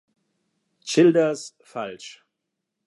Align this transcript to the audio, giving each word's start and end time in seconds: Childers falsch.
Childers 0.83 1.53
falsch. 1.63 2.21